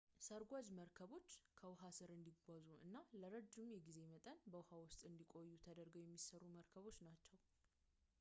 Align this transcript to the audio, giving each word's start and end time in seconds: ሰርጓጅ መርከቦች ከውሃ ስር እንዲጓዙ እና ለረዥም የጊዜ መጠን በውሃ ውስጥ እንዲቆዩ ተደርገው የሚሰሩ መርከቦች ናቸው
ሰርጓጅ 0.25 0.67
መርከቦች 0.77 1.27
ከውሃ 1.59 1.81
ስር 1.97 2.09
እንዲጓዙ 2.15 2.65
እና 2.85 2.95
ለረዥም 3.21 3.69
የጊዜ 3.75 3.99
መጠን 4.13 4.39
በውሃ 4.53 4.71
ውስጥ 4.85 5.01
እንዲቆዩ 5.11 5.51
ተደርገው 5.67 6.03
የሚሰሩ 6.05 6.43
መርከቦች 6.57 6.99
ናቸው 7.09 7.39